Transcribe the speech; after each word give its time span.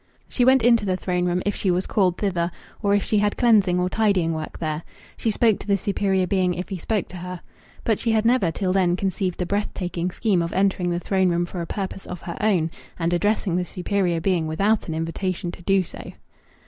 She 0.27 0.43
went 0.43 0.63
into 0.63 0.83
the 0.83 0.97
throne 0.97 1.25
room 1.27 1.43
if 1.45 1.55
she 1.55 1.69
was 1.69 1.85
called 1.85 2.17
thither, 2.17 2.49
or 2.81 2.95
if 2.95 3.03
she 3.03 3.19
had 3.19 3.37
cleansing 3.37 3.79
or 3.79 3.87
tidying 3.87 4.33
work 4.33 4.57
there; 4.57 4.81
she 5.15 5.29
spoke 5.29 5.59
to 5.59 5.67
the 5.67 5.77
superior 5.77 6.25
being 6.25 6.55
if 6.55 6.69
he 6.69 6.79
spoke 6.79 7.07
to 7.09 7.17
her. 7.17 7.41
But 7.83 7.99
she 7.99 8.11
had 8.11 8.25
never 8.25 8.49
till 8.49 8.73
then 8.73 8.95
conceived 8.95 9.37
the 9.37 9.45
breath 9.45 9.69
taking 9.75 10.09
scheme 10.09 10.41
of 10.41 10.53
entering 10.53 10.89
the 10.89 10.99
throne 10.99 11.29
room 11.29 11.45
for 11.45 11.61
a 11.61 11.67
purpose 11.67 12.07
of 12.07 12.23
her 12.23 12.37
own, 12.41 12.71
and 12.97 13.13
addressing 13.13 13.57
the 13.57 13.63
superior 13.63 14.19
being 14.19 14.47
without 14.47 14.87
an 14.87 14.95
invitation 14.95 15.51
to 15.51 15.61
do 15.61 15.83
so. 15.83 16.13